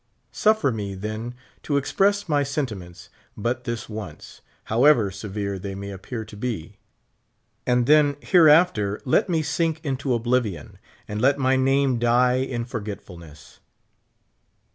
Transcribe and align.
Suffer 0.31 0.71
me, 0.71 0.95
then, 0.95 1.35
to 1.61 1.77
ex 1.77 1.91
press 1.91 2.27
my 2.27 2.41
sentiments 2.41 3.09
but 3.37 3.65
this 3.65 3.87
once, 3.87 4.41
however 4.63 5.11
severe 5.11 5.59
they 5.59 5.75
may 5.75 5.91
appear 5.91 6.25
to 6.25 6.35
be, 6.35 6.79
and 7.67 7.85
then 7.85 8.15
hereafter 8.19 8.99
let 9.05 9.29
me 9.29 9.43
sink 9.43 9.79
into 9.85 10.15
oblivion, 10.15 10.79
and 11.07 11.21
let 11.21 11.37
my 11.37 11.55
name 11.55 11.99
die 11.99 12.37
in 12.37 12.65
forgetfulness. 12.65 13.59